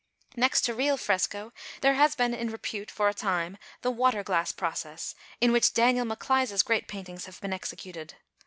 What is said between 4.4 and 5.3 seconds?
process,